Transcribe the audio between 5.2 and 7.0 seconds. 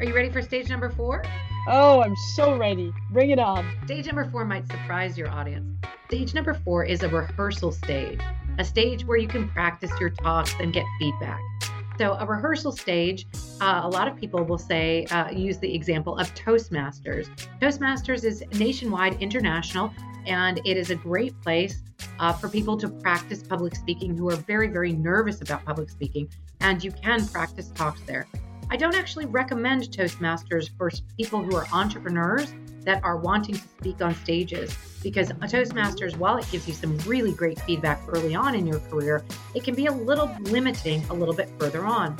audience. Stage number four